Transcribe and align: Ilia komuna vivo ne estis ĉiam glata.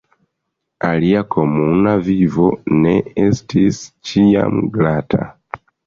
Ilia 0.87 1.21
komuna 1.35 1.93
vivo 2.09 2.49
ne 2.81 2.97
estis 3.29 3.87
ĉiam 4.11 4.63
glata. 4.79 5.27